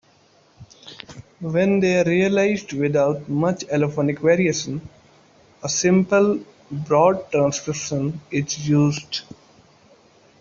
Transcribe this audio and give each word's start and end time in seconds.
When 1.41 1.79
they 1.79 2.01
are 2.01 2.03
realized 2.03 2.73
without 2.73 3.29
much 3.29 3.65
allophonic 3.67 4.17
variation, 4.17 4.89
a 5.61 5.69
simple 5.69 6.43
"broad 6.71 7.29
transcription" 7.31 8.19
is 8.31 8.67
used. 8.67 9.21